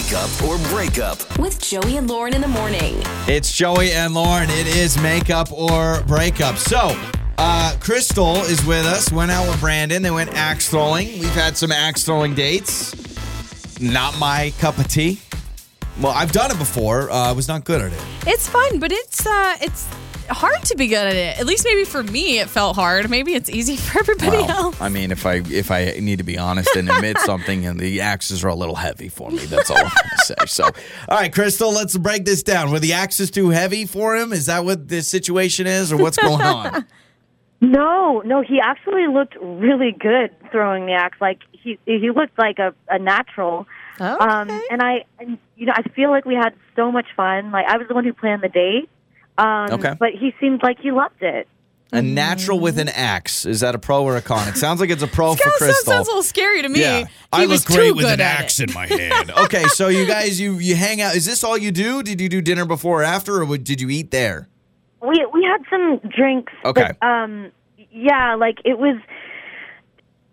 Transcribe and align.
Makeup 0.00 0.42
or 0.44 0.56
breakup. 0.70 1.38
With 1.38 1.60
Joey 1.60 1.98
and 1.98 2.08
Lauren 2.08 2.32
in 2.32 2.40
the 2.40 2.48
morning. 2.48 2.94
It's 3.28 3.52
Joey 3.52 3.92
and 3.92 4.14
Lauren. 4.14 4.48
It 4.48 4.66
is 4.66 4.96
makeup 5.02 5.52
or 5.52 6.02
breakup. 6.06 6.56
So, 6.56 6.98
uh, 7.36 7.76
Crystal 7.80 8.36
is 8.36 8.64
with 8.64 8.86
us. 8.86 9.12
Went 9.12 9.30
out 9.30 9.46
with 9.46 9.60
Brandon. 9.60 10.00
They 10.02 10.10
went 10.10 10.32
axe 10.32 10.70
throwing. 10.70 11.06
We've 11.20 11.34
had 11.34 11.54
some 11.54 11.70
axe 11.70 12.02
throwing 12.04 12.34
dates. 12.34 12.94
Not 13.78 14.18
my 14.18 14.54
cup 14.58 14.78
of 14.78 14.88
tea. 14.88 15.20
Well, 16.00 16.12
I've 16.12 16.32
done 16.32 16.50
it 16.50 16.58
before. 16.58 17.10
Uh, 17.10 17.28
I 17.28 17.32
was 17.32 17.46
not 17.46 17.64
good 17.64 17.82
at 17.82 17.92
it. 17.92 18.02
It's 18.26 18.48
fun, 18.48 18.78
but 18.78 18.92
it's 18.92 19.26
uh 19.26 19.56
it's 19.60 19.86
hard 20.30 20.62
to 20.64 20.76
be 20.76 20.86
good 20.88 21.06
at 21.06 21.14
it. 21.14 21.38
At 21.38 21.46
least 21.46 21.64
maybe 21.64 21.84
for 21.84 22.02
me 22.02 22.38
it 22.38 22.48
felt 22.48 22.76
hard. 22.76 23.10
Maybe 23.10 23.34
it's 23.34 23.50
easy 23.50 23.76
for 23.76 23.98
everybody 23.98 24.38
Well, 24.38 24.50
else. 24.50 24.80
I 24.80 24.88
mean, 24.88 25.10
if 25.10 25.26
I 25.26 25.36
if 25.50 25.70
I 25.70 25.96
need 26.00 26.18
to 26.18 26.24
be 26.24 26.38
honest 26.38 26.74
and 26.76 26.90
admit 26.90 27.18
something, 27.24 27.66
and 27.66 27.78
the 27.78 28.00
axes 28.00 28.44
are 28.44 28.48
a 28.48 28.54
little 28.54 28.74
heavy 28.76 29.08
for 29.08 29.30
me. 29.30 29.38
That's 29.46 29.70
all 29.70 29.78
I'm 29.78 29.84
gonna 29.84 30.18
say. 30.24 30.34
So, 30.46 30.64
all 30.64 31.18
right, 31.18 31.32
Crystal, 31.32 31.72
let's 31.72 31.96
break 31.98 32.24
this 32.24 32.42
down. 32.42 32.70
Were 32.70 32.80
the 32.80 32.92
axes 32.94 33.30
too 33.30 33.50
heavy 33.50 33.86
for 33.86 34.16
him? 34.16 34.32
Is 34.32 34.46
that 34.46 34.64
what 34.64 34.88
the 34.88 35.02
situation 35.02 35.66
is, 35.66 35.92
or 35.92 35.96
what's 35.96 36.16
going 36.18 36.40
on? 36.42 36.86
No, 37.62 38.22
no, 38.24 38.40
he 38.40 38.58
actually 38.58 39.06
looked 39.06 39.36
really 39.38 39.92
good 39.92 40.30
throwing 40.50 40.86
the 40.86 40.92
axe. 40.94 41.18
Like 41.20 41.40
he 41.52 41.78
he 41.84 42.10
looked 42.10 42.38
like 42.38 42.58
a, 42.58 42.74
a 42.88 42.98
natural. 42.98 43.66
Um, 43.98 44.48
and 44.70 44.80
I, 44.80 45.04
and, 45.18 45.36
you 45.58 45.66
know, 45.66 45.74
I 45.76 45.82
feel 45.90 46.08
like 46.08 46.24
we 46.24 46.34
had 46.34 46.54
so 46.74 46.90
much 46.90 47.04
fun. 47.14 47.50
Like 47.52 47.66
I 47.66 47.76
was 47.76 47.86
the 47.86 47.92
one 47.94 48.04
who 48.04 48.14
planned 48.14 48.40
the 48.42 48.48
date. 48.48 48.88
Um, 49.40 49.72
Okay. 49.72 49.94
But 49.98 50.10
he 50.12 50.34
seemed 50.40 50.62
like 50.62 50.78
he 50.80 50.90
loved 50.92 51.22
it. 51.22 51.48
A 51.92 52.00
natural 52.00 52.60
with 52.60 52.78
an 52.78 52.88
axe. 52.88 53.44
Is 53.44 53.60
that 53.60 53.74
a 53.74 53.78
pro 53.78 54.04
or 54.04 54.16
a 54.16 54.22
con? 54.22 54.46
It 54.46 54.56
sounds 54.56 54.78
like 54.80 54.90
it's 54.90 55.02
a 55.02 55.08
pro 55.08 55.34
for 55.34 55.42
Sounds- 55.42 55.56
Crystal. 55.58 55.92
sounds 55.92 56.06
a 56.06 56.10
little 56.10 56.22
scary 56.22 56.62
to 56.62 56.68
me. 56.68 56.80
Yeah, 56.82 56.98
He 57.06 57.06
I 57.32 57.46
was 57.46 57.68
look 57.68 57.76
great 57.76 57.96
with 57.96 58.04
an 58.06 58.20
at 58.20 58.40
axe 58.42 58.60
it. 58.60 58.70
in 58.70 58.74
my 58.74 58.86
hand. 58.86 59.32
okay, 59.32 59.64
so 59.64 59.88
you 59.88 60.06
guys, 60.06 60.40
you 60.40 60.58
you 60.58 60.76
hang 60.76 61.00
out. 61.00 61.16
Is 61.16 61.26
this 61.26 61.42
all 61.42 61.58
you 61.58 61.72
do? 61.72 62.04
Did 62.04 62.20
you 62.20 62.28
do 62.28 62.40
dinner 62.40 62.64
before 62.64 63.00
or 63.00 63.04
after, 63.04 63.34
or 63.40 63.44
would- 63.44 63.64
did 63.64 63.80
you 63.80 63.90
eat 63.90 64.12
there? 64.12 64.46
We 65.02 65.26
we 65.34 65.42
had 65.42 65.62
some 65.68 65.98
drinks. 66.16 66.52
Okay. 66.64 66.92
But, 67.00 67.04
um, 67.04 67.50
yeah, 67.90 68.36
like 68.36 68.58
it 68.64 68.78
was. 68.78 68.96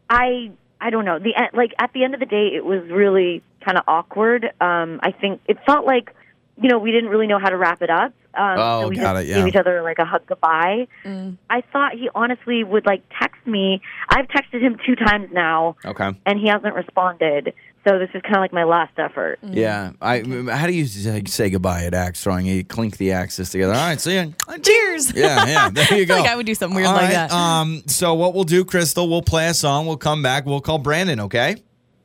I 0.10 0.52
I 0.80 0.90
don't 0.90 1.06
know 1.06 1.20
the 1.20 1.34
like 1.54 1.74
at 1.80 1.92
the 1.94 2.04
end 2.04 2.14
of 2.14 2.20
the 2.20 2.26
day, 2.26 2.52
it 2.54 2.66
was 2.66 2.84
really 2.90 3.42
kind 3.66 3.78
of 3.78 3.84
awkward. 3.88 4.46
Um, 4.62 5.00
I 5.02 5.12
think 5.12 5.42
it 5.48 5.58
felt 5.66 5.86
like 5.86 6.14
you 6.62 6.70
know 6.70 6.78
we 6.80 6.92
didn't 6.92 7.10
really 7.10 7.28
know 7.28 7.40
how 7.40 7.50
to 7.50 7.58
wrap 7.58 7.82
it 7.82 7.90
up. 7.90 8.14
Um, 8.38 8.56
Oh, 8.60 8.82
so 8.84 8.88
we 8.90 8.96
got 8.98 9.14
just 9.16 9.26
it, 9.26 9.30
yeah. 9.30 9.36
gave 9.38 9.48
each 9.48 9.56
other 9.56 9.82
like 9.82 10.00
a 10.00 10.06
hug 10.06 10.26
goodbye. 10.28 10.88
Mm. 11.06 11.38
I 11.50 11.62
thought 11.74 11.94
he 11.94 12.10
honestly 12.16 12.64
would 12.64 12.86
like 12.86 13.04
text 13.20 13.46
me. 13.48 13.82
I've 14.10 14.28
texted 14.28 14.62
him 14.62 14.78
two 14.86 14.96
times 14.96 15.30
now, 15.32 15.76
Okay. 15.86 16.12
and 16.26 16.40
he 16.40 16.48
hasn't 16.48 16.76
responded. 16.76 17.54
So 17.88 17.98
this 18.00 18.10
is 18.14 18.22
kind 18.24 18.36
of 18.36 18.42
like 18.42 18.52
my 18.52 18.66
last 18.66 18.92
effort. 18.98 19.40
Yeah. 19.44 19.92
I. 20.02 20.18
How 20.52 20.68
do 20.68 20.74
you 20.74 20.86
say 20.88 21.24
say 21.26 21.50
goodbye 21.50 21.84
at 21.86 21.94
axe 21.94 22.22
throwing? 22.22 22.46
You 22.46 22.66
clink 22.66 22.98
the 22.98 23.14
axes 23.14 23.50
together. 23.50 23.72
All 23.74 23.80
right. 23.80 24.00
See 24.02 24.16
ya. 24.16 24.26
Cheers. 24.62 25.14
Yeah. 25.16 25.46
Yeah. 25.46 25.70
There 25.70 25.98
you 25.98 26.06
go. 26.06 26.16
like 26.18 26.30
I 26.30 26.36
would 26.36 26.46
do 26.46 26.54
something 26.54 26.76
weird 26.76 26.88
All 26.88 26.94
like 26.94 27.04
right, 27.04 27.30
that. 27.30 27.32
Um. 27.32 27.84
So 27.88 28.14
what 28.14 28.34
we'll 28.34 28.44
do, 28.44 28.66
Crystal, 28.66 29.08
we'll 29.08 29.22
play 29.22 29.48
a 29.48 29.54
song. 29.54 29.86
We'll 29.88 29.96
come 29.96 30.22
back. 30.22 30.46
We'll 30.46 30.60
call 30.60 30.80
Brandon. 30.80 31.22
Okay. 31.22 31.56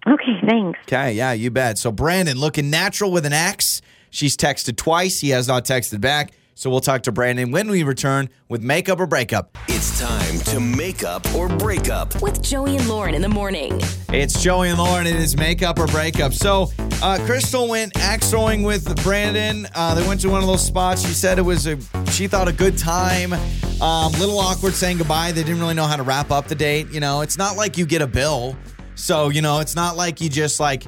Okay, 0.06 0.41
thanks. 0.48 0.78
Okay, 0.86 1.12
yeah, 1.14 1.33
you 1.33 1.50
bet. 1.50 1.78
So 1.78 1.91
Brandon 1.92 2.36
looking 2.39 2.70
natural 2.70 3.11
with 3.12 3.24
an 3.27 3.33
axe. 3.33 3.83
She's 4.12 4.36
texted 4.36 4.77
twice. 4.77 5.20
He 5.20 5.30
has 5.30 5.48
not 5.48 5.64
texted 5.64 6.02
back. 6.02 6.32
So 6.55 6.68
we'll 6.68 6.80
talk 6.80 7.05
to 7.05 7.12
Brandon 7.12 7.50
when 7.50 7.70
we 7.70 7.82
return 7.82 8.28
with 8.50 8.62
makeup 8.62 9.00
or 9.00 9.06
breakup. 9.06 9.56
It's 9.68 9.98
time 9.98 10.38
to 10.41 10.60
make 10.60 11.02
up 11.02 11.34
or 11.34 11.48
break 11.48 11.88
up. 11.88 12.20
With 12.20 12.42
Joey 12.42 12.77
and 12.77 12.86
Lauren 12.90 13.14
in 13.14 13.22
the 13.22 13.28
morning. 13.30 13.80
It's 14.10 14.40
Joey 14.40 14.68
and 14.68 14.78
Lauren. 14.78 15.06
It 15.06 15.16
is 15.16 15.34
makeup 15.34 15.78
or 15.78 15.86
breakup. 15.86 16.34
So 16.34 16.70
uh, 17.02 17.18
Crystal 17.24 17.66
went 17.68 17.96
axe 17.96 18.28
throwing 18.28 18.64
with 18.64 19.02
Brandon. 19.02 19.66
Uh, 19.74 19.94
they 19.94 20.06
went 20.06 20.20
to 20.20 20.28
one 20.28 20.42
of 20.42 20.46
those 20.46 20.64
spots. 20.64 21.00
She 21.00 21.14
said 21.14 21.38
it 21.38 21.42
was 21.42 21.66
a. 21.66 21.78
She 22.10 22.28
thought 22.28 22.48
a 22.48 22.52
good 22.52 22.77
time. 22.77 23.33
Um, 23.80 24.12
little 24.12 24.38
awkward 24.38 24.74
saying 24.74 24.98
goodbye. 24.98 25.33
They 25.33 25.42
didn't 25.42 25.58
really 25.58 25.74
know 25.74 25.86
how 25.86 25.96
to 25.96 26.02
wrap 26.02 26.30
up 26.30 26.48
the 26.48 26.55
date. 26.55 26.90
You 26.90 27.00
know, 27.00 27.23
it's 27.23 27.39
not 27.39 27.56
like 27.56 27.79
you 27.79 27.86
get 27.86 28.02
a 28.02 28.06
bill. 28.06 28.56
So 28.94 29.30
you 29.30 29.40
know, 29.40 29.61
it's 29.61 29.74
not 29.74 29.96
like 29.96 30.20
you 30.20 30.29
just 30.29 30.61
like, 30.61 30.84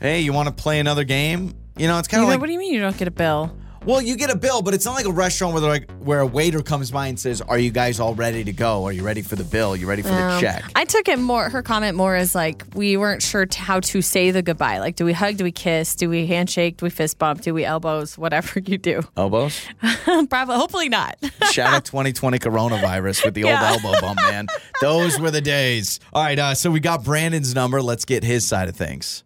hey, 0.00 0.22
you 0.22 0.32
want 0.32 0.48
to 0.48 0.54
play 0.60 0.80
another 0.80 1.04
game? 1.04 1.54
You 1.78 1.86
know, 1.86 1.98
it's 1.98 2.08
kind 2.08 2.22
of 2.22 2.28
like 2.28 2.40
what 2.40 2.46
do 2.46 2.52
you 2.52 2.58
mean 2.58 2.72
you 2.74 2.80
don't 2.80 2.96
get 2.96 3.08
a 3.08 3.12
bill? 3.12 3.56
Well, 3.84 4.02
you 4.02 4.16
get 4.16 4.28
a 4.28 4.36
bill, 4.36 4.60
but 4.60 4.74
it's 4.74 4.84
not 4.84 4.94
like 4.94 5.06
a 5.06 5.12
restaurant 5.12 5.54
where 5.54 5.60
they're 5.62 5.70
like 5.70 5.90
where 6.00 6.18
a 6.20 6.26
waiter 6.26 6.60
comes 6.62 6.90
by 6.90 7.06
and 7.06 7.18
says, 7.18 7.40
"Are 7.40 7.56
you 7.58 7.70
guys 7.70 8.00
all 8.00 8.12
ready 8.14 8.42
to 8.44 8.52
go? 8.52 8.84
Are 8.84 8.92
you 8.92 9.02
ready 9.04 9.22
for 9.22 9.36
the 9.36 9.44
bill? 9.44 9.76
you 9.76 9.86
ready 9.86 10.02
for 10.02 10.08
the 10.08 10.20
Um, 10.22 10.40
check?" 10.40 10.64
I 10.74 10.84
took 10.84 11.08
it 11.08 11.18
more. 11.18 11.48
Her 11.48 11.62
comment 11.62 11.96
more 11.96 12.16
as 12.16 12.34
like 12.34 12.64
we 12.74 12.96
weren't 12.96 13.22
sure 13.22 13.46
t- 13.46 13.60
how 13.62 13.78
to 13.80 14.02
say 14.02 14.32
the 14.32 14.42
goodbye. 14.42 14.78
Like, 14.80 14.96
do 14.96 15.04
we 15.04 15.12
hug? 15.12 15.36
Do 15.36 15.44
we 15.44 15.52
kiss? 15.52 15.94
Do 15.94 16.10
we 16.10 16.26
handshake? 16.26 16.78
Do 16.78 16.86
we 16.86 16.90
fist 16.90 17.18
bump? 17.18 17.40
Do 17.42 17.54
we 17.54 17.64
elbows? 17.64 18.18
Whatever 18.18 18.58
you 18.66 18.76
do. 18.78 19.00
Elbows. 19.16 19.58
Probably, 20.28 20.56
hopefully 20.56 20.88
not. 20.88 21.16
Shout 21.52 21.72
out 21.72 21.84
2020 21.84 22.40
coronavirus 22.40 23.24
with 23.24 23.34
the 23.34 23.42
Yeah. 23.42 23.72
old 23.72 23.84
elbow 23.84 24.00
bump, 24.00 24.20
man. 24.22 24.48
Those 24.82 25.18
were 25.20 25.30
the 25.30 25.40
days. 25.40 26.00
All 26.12 26.24
right, 26.24 26.38
uh, 26.38 26.54
so 26.54 26.70
we 26.72 26.80
got 26.80 27.04
Brandon's 27.04 27.54
number. 27.54 27.80
Let's 27.80 28.04
get 28.04 28.24
his 28.24 28.44
side 28.46 28.68
of 28.68 28.76
things. 28.76 29.22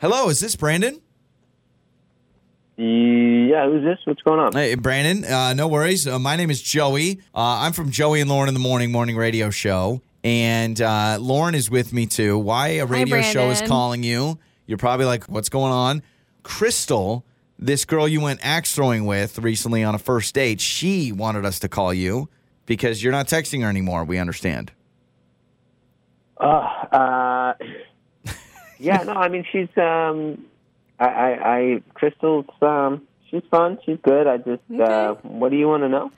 Hello? 0.00 0.16
Hello, 0.16 0.28
is 0.30 0.40
this 0.40 0.56
Brandon? 0.56 1.00
Yeah, 2.78 3.66
who's 3.66 3.84
this? 3.84 3.98
What's 4.04 4.22
going 4.22 4.40
on? 4.40 4.52
Hey, 4.52 4.74
Brandon. 4.74 5.30
Uh, 5.30 5.52
no 5.52 5.68
worries. 5.68 6.06
Uh, 6.06 6.18
my 6.18 6.36
name 6.36 6.50
is 6.50 6.62
Joey. 6.62 7.20
Uh, 7.34 7.60
I'm 7.60 7.74
from 7.74 7.90
Joey 7.90 8.22
and 8.22 8.30
Lauren 8.30 8.48
in 8.48 8.54
the 8.54 8.60
Morning 8.60 8.90
Morning 8.90 9.16
Radio 9.16 9.50
Show, 9.50 10.00
and 10.24 10.80
uh, 10.80 11.18
Lauren 11.20 11.54
is 11.54 11.70
with 11.70 11.92
me 11.92 12.06
too. 12.06 12.38
Why 12.38 12.68
a 12.68 12.86
radio 12.86 13.20
show 13.20 13.50
is 13.50 13.58
Brandon. 13.58 13.68
calling 13.68 14.02
you? 14.02 14.38
You're 14.66 14.78
probably 14.78 15.04
like, 15.04 15.24
"What's 15.24 15.50
going 15.50 15.72
on?" 15.72 16.02
Crystal, 16.42 17.26
this 17.58 17.84
girl 17.84 18.08
you 18.08 18.22
went 18.22 18.40
axe 18.42 18.74
throwing 18.74 19.04
with 19.04 19.38
recently 19.38 19.84
on 19.84 19.94
a 19.94 19.98
first 19.98 20.34
date, 20.34 20.62
she 20.62 21.12
wanted 21.12 21.44
us 21.44 21.58
to 21.58 21.68
call 21.68 21.92
you 21.92 22.30
because 22.64 23.02
you're 23.02 23.12
not 23.12 23.26
texting 23.28 23.60
her 23.62 23.68
anymore. 23.68 24.04
We 24.04 24.16
understand. 24.16 24.72
Uh, 26.38 26.46
uh, 26.90 27.52
yeah, 28.80 29.02
no, 29.04 29.12
I 29.12 29.28
mean, 29.28 29.44
she's, 29.50 29.68
um, 29.76 30.44
I, 30.98 31.06
I, 31.06 31.56
I 31.58 31.82
Crystal's, 31.94 32.46
um, 32.62 33.06
she's 33.30 33.42
fun. 33.50 33.78
She's 33.84 33.98
good. 34.02 34.26
I 34.26 34.38
just, 34.38 34.62
uh, 34.80 35.14
what 35.22 35.50
do 35.50 35.56
you 35.56 35.68
want 35.68 35.82
to 35.82 35.88
know? 35.88 36.10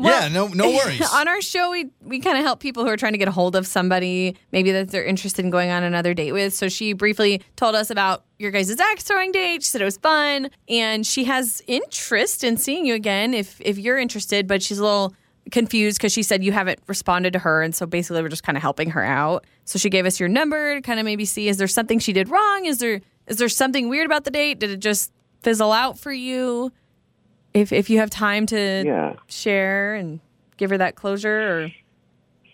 yeah, 0.00 0.28
no, 0.28 0.46
no 0.48 0.70
worries. 0.70 1.12
on 1.12 1.28
our 1.28 1.40
show, 1.40 1.70
we 1.70 1.90
we 2.02 2.20
kind 2.20 2.38
of 2.38 2.44
help 2.44 2.60
people 2.60 2.84
who 2.84 2.90
are 2.90 2.96
trying 2.96 3.12
to 3.12 3.18
get 3.18 3.28
a 3.28 3.32
hold 3.32 3.56
of 3.56 3.66
somebody, 3.66 4.36
maybe 4.52 4.70
that 4.72 4.90
they're 4.90 5.04
interested 5.04 5.44
in 5.44 5.50
going 5.50 5.70
on 5.70 5.82
another 5.82 6.14
date 6.14 6.32
with. 6.32 6.54
So 6.54 6.68
she 6.68 6.92
briefly 6.92 7.42
told 7.56 7.74
us 7.74 7.90
about 7.90 8.24
your 8.38 8.50
guys' 8.50 8.78
axe 8.78 9.04
throwing 9.04 9.32
date. 9.32 9.62
She 9.62 9.70
said 9.70 9.80
it 9.80 9.84
was 9.84 9.96
fun, 9.96 10.50
and 10.68 11.06
she 11.06 11.24
has 11.24 11.62
interest 11.66 12.44
in 12.44 12.56
seeing 12.56 12.86
you 12.86 12.94
again 12.94 13.34
if 13.34 13.60
if 13.60 13.78
you're 13.78 13.98
interested. 13.98 14.46
But 14.46 14.62
she's 14.62 14.78
a 14.78 14.84
little 14.84 15.14
confused 15.50 15.98
because 15.98 16.12
she 16.12 16.22
said 16.22 16.42
you 16.44 16.52
haven't 16.52 16.78
responded 16.86 17.32
to 17.34 17.38
her, 17.40 17.62
and 17.62 17.74
so 17.74 17.86
basically 17.86 18.22
we're 18.22 18.28
just 18.28 18.42
kind 18.42 18.56
of 18.56 18.62
helping 18.62 18.90
her 18.90 19.04
out. 19.04 19.44
So 19.64 19.78
she 19.78 19.90
gave 19.90 20.06
us 20.06 20.18
your 20.20 20.28
number 20.28 20.76
to 20.76 20.80
kind 20.80 20.98
of 21.00 21.04
maybe 21.04 21.24
see 21.24 21.48
is 21.48 21.56
there 21.58 21.66
something 21.68 21.98
she 21.98 22.12
did 22.12 22.28
wrong? 22.28 22.64
Is 22.66 22.78
there 22.78 23.00
is 23.26 23.36
there 23.36 23.48
something 23.48 23.88
weird 23.88 24.06
about 24.06 24.24
the 24.24 24.30
date? 24.30 24.58
Did 24.58 24.70
it 24.70 24.80
just 24.80 25.12
fizzle 25.42 25.72
out 25.72 25.98
for 25.98 26.12
you? 26.12 26.72
If 27.54 27.72
if 27.72 27.88
you 27.90 27.98
have 27.98 28.10
time 28.10 28.46
to 28.46 28.82
Yeah. 28.86 29.14
share 29.28 29.94
and 29.94 30.20
give 30.56 30.70
her 30.70 30.78
that 30.78 30.94
closure 30.96 31.64
or 31.64 31.72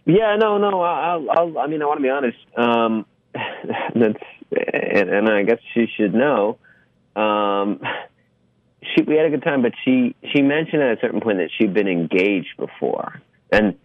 Yeah, 0.06 0.36
no, 0.36 0.58
no, 0.58 0.82
I'll, 0.82 1.30
I'll, 1.30 1.58
I 1.58 1.66
mean, 1.66 1.80
I 1.82 1.86
want 1.86 1.98
to 1.98 2.02
be 2.02 2.10
honest. 2.10 2.36
Um, 2.56 3.06
that's, 3.34 4.22
and, 4.52 5.08
and 5.10 5.28
I 5.30 5.42
guess 5.44 5.58
she 5.72 5.86
should 5.96 6.12
know. 6.14 6.58
Um, 7.16 7.80
she, 8.94 9.02
we 9.02 9.16
had 9.16 9.26
a 9.26 9.30
good 9.30 9.42
time, 9.42 9.62
but 9.62 9.72
she, 9.84 10.14
she 10.32 10.42
mentioned 10.42 10.82
at 10.82 10.96
a 10.98 11.00
certain 11.00 11.20
point 11.20 11.38
that 11.38 11.50
she'd 11.56 11.74
been 11.74 11.88
engaged 11.88 12.56
before. 12.56 13.20
And 13.52 13.76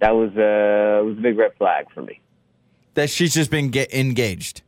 that 0.00 0.10
was, 0.12 0.30
uh, 0.30 1.04
was 1.04 1.16
a 1.18 1.20
big 1.20 1.36
red 1.38 1.52
flag 1.58 1.86
for 1.94 2.02
me. 2.02 2.20
that 2.94 3.10
she's 3.10 3.34
just 3.34 3.50
been 3.50 3.70
get 3.70 3.92
engaged. 3.94 4.62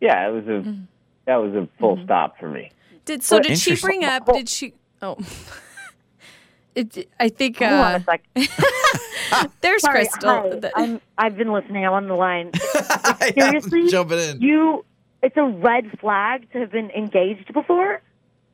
Yeah, 0.00 0.28
it 0.28 0.32
was 0.32 0.44
a, 0.46 0.50
Mm-hmm. 0.68 0.82
that 1.26 1.36
was 1.36 1.54
a 1.54 1.68
full 1.78 1.98
stop 2.04 2.38
for 2.38 2.48
me. 2.48 2.70
did 3.04 3.22
so 3.22 3.38
did 3.40 3.58
she 3.58 3.76
bring 3.76 4.04
up 4.04 4.26
did 4.32 4.48
she 4.48 4.74
oh 5.00 5.16
it, 6.74 7.08
I 7.20 7.28
think 7.28 7.58
Hold 7.58 7.72
on 7.72 7.94
uh, 7.94 7.98
a 7.98 8.02
sec. 8.04 9.50
there's 9.60 9.82
Sorry, 9.82 10.06
Crystal. 10.06 10.60
hi. 10.64 10.70
I'm, 10.74 11.00
I've 11.18 11.36
been 11.36 11.52
listening. 11.52 11.84
I'm 11.86 11.92
on 11.92 12.08
the 12.08 12.14
line. 12.14 12.50
I'm 12.74 13.32
Seriously? 13.34 13.88
jumping 13.88 14.18
in. 14.18 14.40
You, 14.40 14.84
it's 15.22 15.36
a 15.36 15.44
red 15.44 15.90
flag 16.00 16.50
to 16.52 16.58
have 16.60 16.72
been 16.72 16.90
engaged 16.90 17.52
before. 17.52 18.00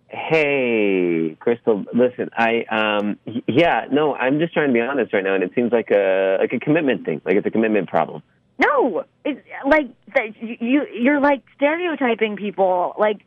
Hey, 0.08 1.36
Crystal, 1.38 1.84
listen, 1.94 2.30
I 2.36 2.64
um 2.70 3.18
yeah, 3.46 3.86
no, 3.92 4.14
I'm 4.14 4.38
just 4.38 4.52
trying 4.54 4.68
to 4.68 4.72
be 4.72 4.80
honest 4.80 5.12
right 5.12 5.24
now 5.24 5.34
and 5.34 5.44
it 5.44 5.52
seems 5.54 5.72
like 5.72 5.90
a 5.90 6.38
like 6.40 6.52
a 6.52 6.58
commitment 6.58 7.04
thing. 7.04 7.20
Like 7.24 7.36
it's 7.36 7.46
a 7.46 7.50
commitment 7.50 7.88
problem. 7.88 8.22
No, 8.58 9.04
it's 9.24 9.40
like. 9.66 9.88
You 10.40 10.84
you're 10.92 11.20
like 11.20 11.42
stereotyping 11.54 12.36
people. 12.36 12.94
Like 12.98 13.20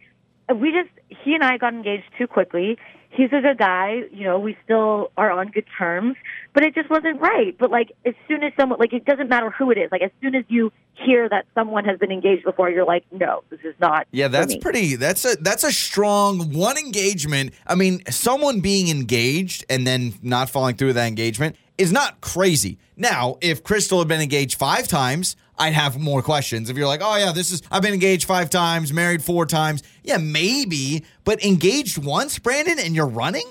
we 0.54 0.72
just 0.72 0.90
he 1.24 1.36
and 1.36 1.44
I 1.44 1.58
got 1.58 1.74
engaged 1.74 2.04
too 2.18 2.28
quickly. 2.28 2.78
He's 3.12 3.32
a 3.32 3.42
good 3.42 3.58
guy. 3.58 4.04
You 4.12 4.24
know, 4.24 4.40
we 4.40 4.58
still 4.64 5.12
are 5.18 5.32
on 5.32 5.50
good 5.50 5.66
terms, 5.78 6.16
but 6.54 6.64
it 6.64 6.74
just 6.74 6.90
wasn't 6.90 7.22
right. 7.22 7.56
But 7.58 7.70
like, 7.70 7.92
as 8.06 8.14
soon 8.28 8.44
as 8.44 8.54
someone, 8.58 8.80
like, 8.80 8.94
it 8.94 9.06
doesn't 9.06 9.30
matter 9.30 9.50
who 9.52 9.72
it 9.72 9.78
is. 9.78 9.92
Like, 9.92 10.02
as 10.02 10.12
soon 10.22 10.36
as 10.36 10.44
you 10.48 10.72
hear 10.94 11.30
that 11.30 11.46
someone 11.54 11.86
has 11.86 12.00
been 12.00 12.12
engaged 12.12 12.44
before, 12.44 12.70
you're 12.70 12.86
like, 12.86 13.06
no, 13.12 13.44
this 13.50 13.60
is 13.64 13.76
not. 13.80 14.08
Yeah, 14.12 14.28
that's 14.28 14.56
pretty. 14.58 14.96
That's 14.96 15.26
a 15.26 15.36
that's 15.36 15.64
a 15.64 15.72
strong 15.72 16.54
one 16.54 16.78
engagement. 16.78 17.54
I 17.68 17.76
mean, 17.76 18.04
someone 18.10 18.62
being 18.62 18.90
engaged 18.90 19.66
and 19.70 19.86
then 19.86 20.14
not 20.22 20.50
following 20.50 20.76
through 20.76 20.88
with 20.88 20.96
that 20.96 21.08
engagement 21.08 21.56
is 21.82 21.92
not 21.92 22.22
crazy. 22.22 22.78
Now, 22.96 23.38
if 23.42 23.64
Crystal 23.64 24.00
had 24.00 24.08
been 24.08 24.22
engaged 24.22 24.58
five 24.58 24.88
times, 24.88 25.36
I'd 25.58 25.74
have 25.74 26.00
more 26.00 26.22
questions. 26.22 26.70
If 26.70 26.78
you're 26.78 26.88
like, 26.88 27.02
oh 27.04 27.16
yeah, 27.18 27.32
this 27.32 27.52
is 27.52 27.62
I've 27.72 27.82
been 27.82 27.94
engaged 27.94 28.26
five 28.28 28.50
times, 28.50 28.94
married 28.94 29.24
four 29.24 29.46
times, 29.46 29.84
yeah, 30.04 30.18
maybe, 30.18 31.04
but 31.24 31.44
engaged 31.44 31.98
once, 32.04 32.40
Brandon, 32.40 32.78
and 32.80 32.96
you're 32.96 33.08
running. 33.08 33.50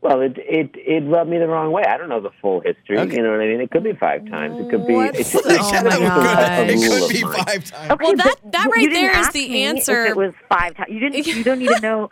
Well, 0.00 0.20
it 0.20 0.38
it 0.38 0.70
it 0.76 1.04
rubbed 1.08 1.28
me 1.28 1.38
the 1.38 1.48
wrong 1.48 1.72
way. 1.72 1.82
I 1.82 1.96
don't 1.96 2.08
know 2.08 2.20
the 2.20 2.30
full 2.40 2.60
history. 2.60 2.98
Okay. 2.98 3.16
You 3.16 3.22
know 3.22 3.32
what 3.32 3.40
I 3.40 3.46
mean? 3.46 3.60
It 3.60 3.70
could 3.70 3.82
be 3.82 3.94
five 3.94 4.28
times. 4.30 4.60
It 4.60 4.70
could 4.70 4.86
be. 4.86 4.94
What? 4.94 5.16
It's 5.18 5.32
just, 5.32 5.44
Oh 5.44 5.50
it's 5.50 5.72
my 5.72 5.82
just 5.82 5.98
God. 5.98 6.70
It 6.70 6.88
could 6.88 7.08
be 7.10 7.22
five 7.22 7.64
times. 7.64 7.90
Okay, 7.90 8.04
Well, 8.04 8.16
that- 8.16 8.52
that 8.52 8.68
right 8.70 8.88
there 8.92 9.18
is 9.20 9.28
the 9.30 9.64
answer. 9.64 10.04
If 10.04 10.10
it 10.10 10.16
was 10.16 10.34
five 10.48 10.76
times. 10.76 10.90
You 10.90 11.00
didn't. 11.00 11.26
You 11.26 11.42
don't 11.42 11.58
need 11.58 11.68
to 11.70 11.80
know. 11.88 12.10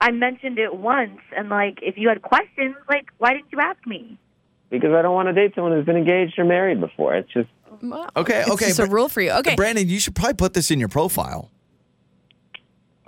I 0.00 0.10
mentioned 0.12 0.58
it 0.58 0.74
once, 0.74 1.20
and 1.36 1.48
like, 1.50 1.78
if 1.82 1.96
you 1.98 2.08
had 2.08 2.20
questions, 2.22 2.74
like, 2.88 3.06
why 3.18 3.32
didn't 3.34 3.46
you 3.52 3.60
ask 3.60 3.86
me? 3.86 4.18
Because 4.70 4.92
I 4.92 5.02
don't 5.02 5.14
want 5.14 5.28
to 5.28 5.32
date 5.32 5.54
someone 5.54 5.72
who's 5.72 5.86
been 5.86 5.96
engaged 5.96 6.38
or 6.38 6.44
married 6.44 6.80
before. 6.80 7.14
It's 7.14 7.32
just 7.32 7.48
Okay, 8.16 8.40
It's 8.40 8.50
okay, 8.50 8.66
just 8.66 8.78
a 8.78 8.86
rule 8.86 9.08
for 9.08 9.20
you. 9.20 9.30
Okay. 9.32 9.54
Brandon, 9.54 9.86
you 9.88 10.00
should 10.00 10.14
probably 10.14 10.34
put 10.34 10.54
this 10.54 10.70
in 10.70 10.80
your 10.80 10.88
profile. 10.88 11.50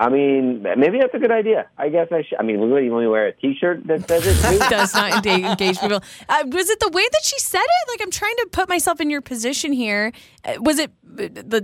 I 0.01 0.09
mean, 0.11 0.63
maybe 0.63 0.99
that's 1.01 1.13
a 1.15 1.19
good 1.19 1.33
idea. 1.33 1.67
I 1.77 1.89
guess 1.89 2.07
I 2.13 2.23
should. 2.23 2.39
I 2.39 2.45
mean, 2.45 2.61
what, 2.71 2.77
you 2.85 2.93
want 2.93 3.03
me 3.03 3.07
to 3.07 3.11
wear 3.11 3.27
a 3.27 3.33
T-shirt 3.33 3.85
that 3.89 4.07
says 4.07 4.25
it 4.27 4.37
too? 4.53 4.59
does 4.71 4.95
not 4.95 5.13
engage, 5.27 5.45
engage 5.45 5.81
people. 5.81 6.01
Uh, 6.29 6.45
was 6.47 6.71
it 6.71 6.79
the 6.79 6.91
way 6.91 7.03
that 7.11 7.25
she 7.25 7.37
said 7.41 7.59
it? 7.65 7.89
Like 7.89 8.01
I'm 8.03 8.11
trying 8.13 8.37
to 8.37 8.49
put 8.53 8.69
myself 8.69 9.01
in 9.01 9.11
your 9.11 9.21
position 9.23 9.73
here. 9.73 10.13
Uh, 10.45 10.55
Was 10.61 10.79
it 10.79 10.93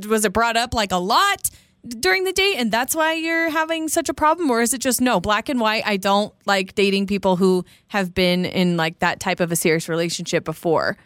was 0.08 0.24
it 0.24 0.32
brought 0.32 0.56
up 0.56 0.74
like 0.74 0.90
a 0.90 0.96
lot 0.96 1.48
during 1.88 2.24
the 2.24 2.32
date, 2.32 2.56
and 2.56 2.70
that's 2.72 2.94
why 2.94 3.12
you're 3.14 3.50
having 3.50 3.88
such 3.88 4.08
a 4.08 4.14
problem, 4.14 4.50
or 4.50 4.62
is 4.62 4.72
it 4.74 4.78
just 4.80 5.00
no 5.00 5.20
black 5.20 5.48
and 5.48 5.60
white? 5.60 5.82
I 5.86 5.96
don't 5.96 6.32
like 6.46 6.74
dating 6.74 7.06
people 7.06 7.36
who 7.36 7.64
have 7.88 8.14
been 8.14 8.44
in 8.44 8.76
like 8.76 8.98
that 9.00 9.20
type 9.20 9.40
of 9.40 9.52
a 9.52 9.56
serious 9.56 9.88
relationship 9.88 10.44
before. 10.44 10.96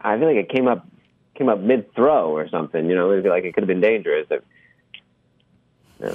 I 0.00 0.18
feel 0.18 0.26
like 0.28 0.36
it 0.36 0.48
came 0.50 0.68
up 0.68 0.86
came 1.34 1.48
up 1.48 1.60
mid 1.60 1.92
throw 1.94 2.30
or 2.30 2.48
something. 2.48 2.88
You 2.88 2.94
know, 2.94 3.10
it'd 3.10 3.24
be 3.24 3.30
like 3.30 3.44
it 3.44 3.54
could 3.54 3.62
have 3.62 3.68
been 3.68 3.80
dangerous. 3.80 4.26
It, 4.30 4.44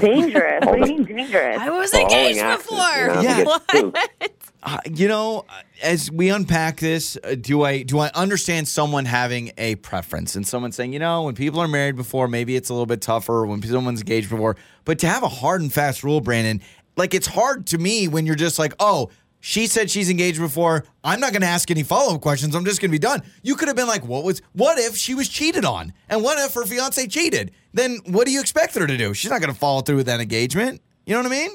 Dangerous. 0.02 0.60
what 0.66 0.84
do 0.84 0.92
you 0.92 0.98
mean 1.00 1.04
dangerous? 1.06 1.58
I 1.58 1.70
was 1.70 1.90
Falling 1.92 2.06
engaged 2.06 2.40
after, 2.40 2.62
before. 2.62 3.24
you 3.24 3.46
know, 3.46 3.60
Yeah. 3.74 4.06
Uh, 4.62 4.78
you 4.94 5.08
know, 5.08 5.46
as 5.82 6.12
we 6.12 6.30
unpack 6.30 6.82
this, 6.82 7.18
uh, 7.24 7.36
do 7.40 7.64
I 7.64 7.84
do 7.84 8.00
I 8.00 8.10
understand 8.14 8.68
someone 8.68 9.06
having 9.06 9.52
a 9.58 9.76
preference 9.76 10.36
and 10.36 10.46
someone 10.46 10.74
saying, 10.74 10.92
you 10.92 11.00
know, 11.00 11.24
when 11.24 11.36
people 11.36 11.62
are 11.62 11.68
married 11.68 11.96
before, 11.96 12.28
maybe 12.28 12.58
it's 12.58 12.70
a 12.70 12.74
little 12.74 12.86
bit 12.86 13.02
tougher 13.02 13.46
when 13.46 13.62
someone's 13.64 14.02
engaged 14.02 14.30
before. 14.30 14.58
But 14.84 15.00
to 15.00 15.08
have 15.08 15.24
a 15.24 15.30
hard 15.30 15.62
and 15.62 15.72
fast 15.72 16.04
rule, 16.04 16.20
Brandon, 16.20 16.62
like 16.98 17.14
it's 17.14 17.28
hard 17.28 17.68
to 17.68 17.78
me 17.78 18.10
when 18.10 18.26
you're 18.26 18.36
just 18.36 18.60
like, 18.60 18.74
oh, 18.80 19.10
she 19.40 19.68
said 19.68 19.90
she's 19.90 20.10
engaged 20.10 20.40
before. 20.40 20.84
I'm 21.04 21.22
not 21.22 21.32
going 21.32 21.42
to 21.42 21.48
ask 21.48 21.72
any 21.72 21.84
follow 21.84 22.16
up 22.16 22.22
questions. 22.22 22.54
I'm 22.54 22.66
just 22.66 22.82
going 22.82 22.90
to 22.90 22.92
be 22.92 23.00
done. 23.00 23.24
You 23.42 23.56
could 23.56 23.70
have 23.70 23.78
been 23.78 23.88
like, 23.88 24.04
what 24.06 24.26
was? 24.26 24.42
What 24.52 24.78
if 24.78 24.98
she 24.98 25.16
was 25.16 25.30
cheated 25.30 25.64
on? 25.64 25.94
And 26.10 26.22
what 26.22 26.38
if 26.38 26.54
her 26.56 26.66
fiance 26.66 27.08
cheated? 27.08 27.52
Then 27.74 28.00
what 28.06 28.26
do 28.26 28.34
you 28.34 28.42
expect 28.42 28.76
her 28.76 28.86
to 28.86 28.98
do? 28.98 29.14
She's 29.14 29.32
not 29.32 29.40
going 29.40 29.54
to 29.54 29.58
follow 29.58 29.82
through 29.82 29.98
with 29.98 30.08
that 30.08 30.20
engagement. 30.20 30.82
You 31.06 31.14
know 31.14 31.22
what 31.22 31.32
I 31.32 31.36
mean? 31.36 31.52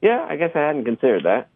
Yeah, 0.00 0.24
I 0.28 0.36
guess 0.36 0.50
I 0.54 0.60
hadn't 0.60 0.84
considered 0.84 1.24
that. 1.24 1.48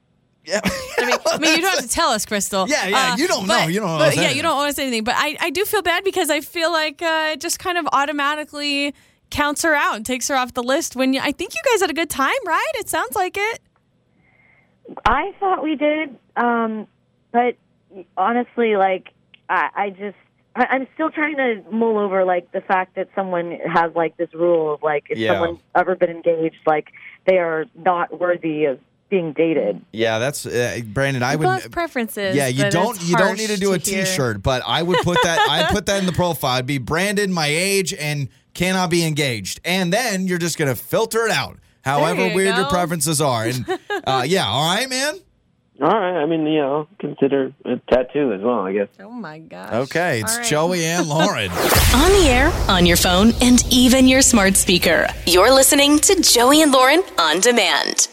Yeah. 0.45 0.61
I 0.65 1.05
mean, 1.07 1.17
I 1.27 1.39
mean, 1.39 1.57
you 1.57 1.61
don't 1.63 1.75
have 1.75 1.83
to 1.85 1.89
tell 1.89 2.09
us, 2.11 2.25
Crystal. 2.25 2.67
Yeah, 2.69 2.87
yeah, 2.89 3.17
you 3.17 3.29
don't 3.29 3.47
know. 3.47 3.67
You 3.67 3.81
don't 3.81 3.91
owe 3.91 3.99
but 3.99 4.09
us 4.09 4.15
Yeah, 4.17 4.23
anything. 4.23 4.37
you 4.39 4.43
don't 4.43 4.59
owe 4.59 4.67
us 4.67 4.79
anything. 4.79 5.05
But 5.05 5.15
I, 5.19 5.37
I 5.41 5.51
do 5.51 5.65
feel 5.65 5.83
bad 5.83 6.05
because 6.05 6.31
I 6.31 6.41
feel 6.41 6.73
like 6.73 7.03
uh, 7.03 7.31
it 7.33 7.41
just 7.41 7.59
kind 7.59 7.77
of 7.79 7.87
automatically 7.93 8.95
counts 9.31 9.63
her 9.63 9.75
out 9.75 9.97
and 9.97 10.07
takes 10.07 10.29
her 10.29 10.37
off 10.37 10.55
the 10.55 10.63
list. 10.63 10.97
When 10.97 11.13
you, 11.13 11.21
I 11.23 11.33
think 11.33 11.55
you 11.55 11.61
guys 11.71 11.81
had 11.83 11.91
a 11.91 11.95
good 11.95 12.09
time, 12.11 12.33
right? 12.47 12.73
It 12.77 12.89
sounds 12.89 13.15
like 13.15 13.37
it. 13.37 13.61
I 15.05 15.33
thought 15.39 15.63
we 15.63 15.77
did, 15.77 16.17
um, 16.37 16.87
but 17.31 17.57
honestly, 18.17 18.77
like 18.77 19.09
I, 19.51 19.69
I 19.75 19.91
just 19.91 20.17
I, 20.57 20.65
I'm 20.71 20.87
still 20.95 21.11
trying 21.11 21.37
to 21.37 21.63
mull 21.71 21.99
over 21.99 22.25
like 22.25 22.51
the 22.53 22.63
fact 22.63 22.95
that 22.97 23.11
someone 23.15 23.59
has 23.71 23.93
like 23.95 24.17
this 24.17 24.33
rule 24.33 24.73
of 24.75 24.83
like 24.83 25.05
if 25.11 25.19
Yeah. 25.19 25.35
someone's 25.35 25.61
ever 25.75 25.95
been 25.95 26.09
engaged, 26.11 26.57
like 26.67 26.89
they 27.27 27.37
are 27.37 27.67
not 27.75 28.19
worthy 28.19 28.65
of 28.65 28.81
being 29.09 29.33
dated. 29.33 29.83
Yeah, 29.93 30.19
that's 30.19 30.47
uh, 30.47 30.81
Brandon. 30.85 31.23
I 31.23 31.33
People 31.37 31.53
would. 31.53 31.63
have 31.63 31.71
preferences. 31.71 32.37
Yeah, 32.37 32.49
you 32.49 32.71
don't. 32.71 33.01
You 33.03 33.17
don't 33.17 33.37
need 33.37 33.51
to 33.51 33.57
do 33.57 33.73
a 33.73 33.79
hear. 33.79 34.05
T-shirt, 34.05 34.43
but 34.43 34.63
I 34.67 34.83
would 34.83 34.99
put 34.99 35.19
that. 35.23 35.41
I'd 35.49 35.71
put 35.71 35.87
that 35.87 35.99
in 36.01 36.07
the 36.07 36.13
profile. 36.13 36.53
I'd 36.53 36.67
be 36.67 36.79
Brandon, 36.79 37.33
my 37.33 37.47
age, 37.47 37.95
and 37.95 38.29
cannot 38.55 38.91
be 38.91 39.05
engaged, 39.05 39.61
and 39.65 39.93
then 39.93 40.27
you're 40.27 40.39
just 40.39 40.59
gonna 40.59 40.75
filter 40.75 41.25
it 41.27 41.31
out. 41.31 41.59
However 41.83 42.29
you 42.29 42.35
weird 42.35 42.57
your 42.57 42.67
preferences 42.67 43.21
are, 43.21 43.47
and 43.47 43.79
uh, 44.05 44.25
yeah, 44.29 44.47
all 44.47 44.75
right, 44.75 44.89
man. 44.89 45.15
All 45.81 45.87
right. 45.89 46.21
I 46.21 46.27
mean, 46.27 46.45
you 46.45 46.59
know, 46.59 46.89
consider 46.99 47.53
a 47.65 47.77
tattoo 47.89 48.33
as 48.33 48.41
well. 48.41 48.61
I 48.67 48.73
guess. 48.73 48.89
Oh 48.99 49.11
my 49.11 49.39
gosh. 49.39 49.73
Okay, 49.73 50.21
it's 50.21 50.33
All 50.33 50.39
right. 50.39 50.47
Joey 50.49 50.85
and 50.85 51.09
Lauren. 51.09 51.51
On 51.53 52.11
the 52.21 52.27
air, 52.29 52.53
on 52.69 52.85
your 52.85 52.97
phone, 52.97 53.33
and 53.41 53.65
even 53.73 54.09
your 54.09 54.23
smart 54.23 54.57
speaker. 54.57 55.07
You're 55.27 55.53
listening 55.55 56.01
to 56.01 56.21
Joey 56.21 56.63
and 56.63 56.73
Lauren 56.73 57.03
on 57.17 57.39
demand. 57.41 58.09